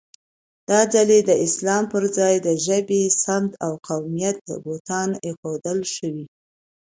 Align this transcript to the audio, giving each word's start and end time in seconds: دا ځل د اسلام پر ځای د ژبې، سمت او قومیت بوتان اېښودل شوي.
دا 0.69 0.79
ځل 0.93 1.09
د 1.29 1.31
اسلام 1.45 1.83
پر 1.93 2.03
ځای 2.17 2.35
د 2.45 2.47
ژبې، 2.65 3.03
سمت 3.23 3.51
او 3.65 3.71
قومیت 3.87 4.37
بوتان 4.63 5.09
اېښودل 5.25 5.79
شوي. 5.95 6.25